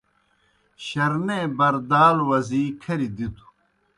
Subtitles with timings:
[0.85, 3.45] شرنے بَردالوْ وزی کھریْ دِتوْ۔